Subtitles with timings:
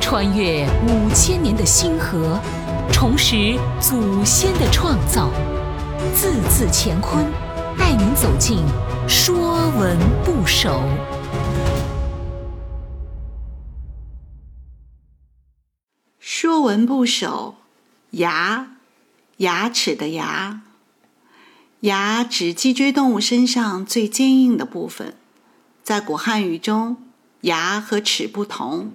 [0.00, 2.38] 穿越五千年的星河，
[2.92, 5.30] 重拾祖先的创造，
[6.14, 7.24] 字字乾坤，
[7.78, 8.58] 带您走进
[9.08, 10.70] 《说文不首》。
[16.18, 17.56] 《说文不首》
[18.18, 18.76] 牙，
[19.38, 20.60] 牙齿的牙。
[21.80, 25.14] 牙指脊椎动物身上最坚硬的部分，
[25.82, 26.96] 在古汉语中，
[27.44, 28.92] 牙和齿不同。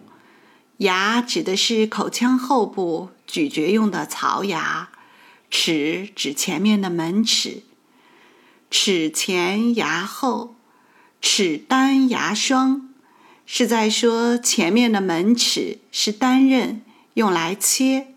[0.78, 4.90] 牙指的是口腔后部咀嚼用的槽牙，
[5.52, 7.64] 齿指前面的门齿。
[8.72, 10.56] 齿前牙后，
[11.22, 12.90] 齿单牙双，
[13.46, 16.82] 是在说前面的门齿是单刃，
[17.16, 18.16] 用来切；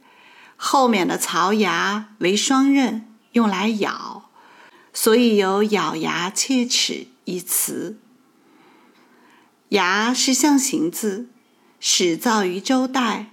[0.56, 4.30] 后面的槽牙为双刃，用来咬，
[4.94, 7.98] 所以有咬牙切齿一词。
[9.72, 11.28] 牙是象形字。
[11.80, 13.30] 始造于周代，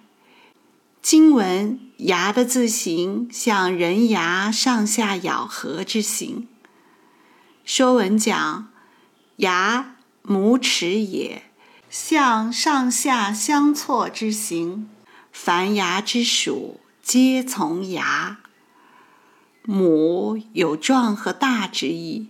[1.02, 6.48] 经文牙的字形像人牙上下咬合之形。
[7.66, 8.72] 说文讲
[9.36, 11.44] 牙，母齿也，
[11.90, 14.90] 像上下相错之形。
[15.32, 18.40] 凡牙之属，皆从牙。
[19.64, 22.30] 母有壮和大之意，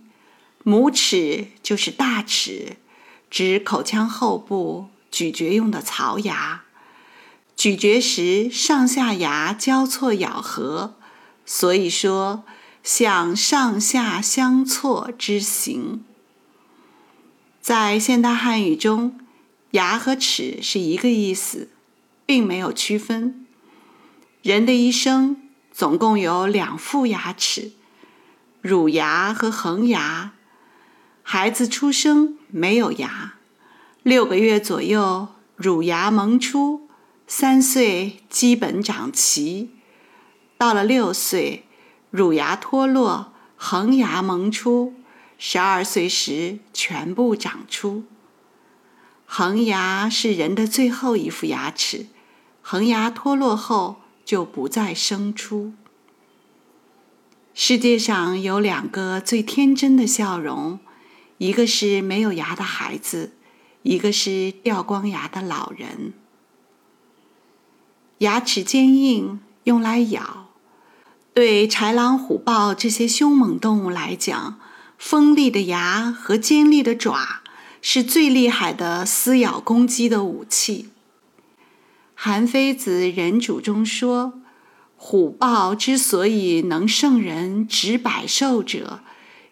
[0.64, 2.76] 母齿就是大齿，
[3.30, 4.88] 指口腔后部。
[5.12, 6.62] 咀嚼用的槽牙，
[7.56, 10.94] 咀嚼时上下牙交错咬合，
[11.44, 12.44] 所以说
[12.84, 16.04] 像上下相错之形。
[17.60, 19.18] 在现代汉语中，
[19.72, 21.70] 牙和齿是一个意思，
[22.24, 23.44] 并没有区分。
[24.42, 27.72] 人的一生总共有两副牙齿，
[28.62, 30.34] 乳牙和恒牙。
[31.24, 33.34] 孩子出生没有牙。
[34.02, 36.88] 六个月左右，乳牙萌出；
[37.26, 39.70] 三岁基本长齐，
[40.56, 41.66] 到了六岁，
[42.10, 44.94] 乳牙脱落，恒牙萌出；
[45.38, 48.04] 十二岁时全部长出。
[49.26, 52.06] 恒牙是人的最后一副牙齿，
[52.62, 55.72] 恒牙脱落后就不再生出。
[57.52, 60.80] 世界上有两个最天真的笑容，
[61.40, 63.32] 一个是没有牙的孩子。
[63.82, 66.12] 一个是掉光牙的老人，
[68.18, 70.50] 牙齿坚硬，用来咬。
[71.32, 74.60] 对豺狼虎豹这些凶猛动物来讲，
[74.98, 77.40] 锋利的牙和尖利的爪
[77.80, 80.90] 是最厉害的撕咬攻击的武器。
[82.14, 84.42] 韩非子《人主》中说
[84.94, 89.00] ：“虎豹之所以能胜人执百兽者，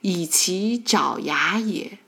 [0.00, 1.98] 以其爪牙也。”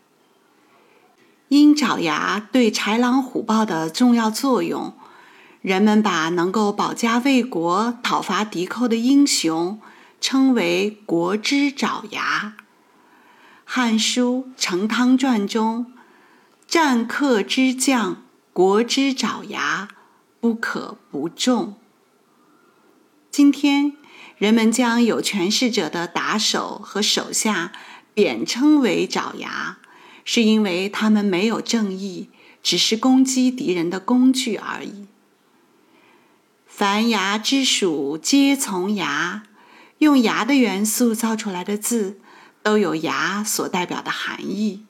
[1.48, 4.94] 因爪牙对豺狼虎豹的重要作用，
[5.62, 9.80] 人们把能够保家卫国、讨伐敌寇的英雄
[10.20, 12.54] 称为“国之爪牙”。
[13.64, 15.92] 《汉书·成汤传》中
[16.68, 19.88] ：“战客之将，国之爪牙，
[20.40, 21.74] 不可不重。”
[23.30, 23.96] 今天，
[24.40, 27.72] 人们将有权势者的打手和手下
[28.14, 29.76] 贬称为“爪牙”。
[30.24, 32.30] 是因为他们没有正义，
[32.62, 35.06] 只是攻击敌人的工具而已。
[36.66, 39.42] 凡牙之属，皆从牙。
[39.98, 42.18] 用牙的元素造出来的字，
[42.62, 44.84] 都有牙所代表的含义。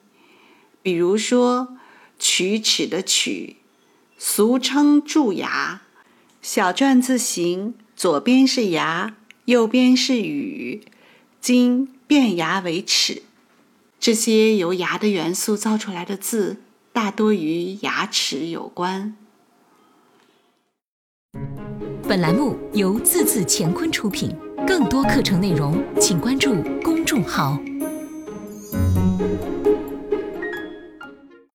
[0.81, 1.75] 比如说，
[2.17, 3.55] 龋齿的龋，
[4.17, 5.81] 俗称蛀牙，
[6.41, 9.15] 小篆字形，左边是牙，
[9.45, 10.81] 右边是羽，
[11.39, 13.23] 今变牙为齿。
[13.99, 16.57] 这些由牙的元素造出来的字，
[16.93, 19.15] 大多与牙齿有关。
[22.07, 24.35] 本栏目由字字乾坤出品，
[24.67, 27.59] 更多课程内容，请关注公众号。